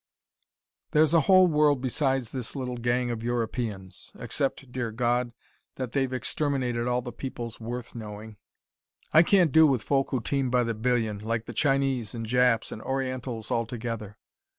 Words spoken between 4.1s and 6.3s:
Except, dear God, that they've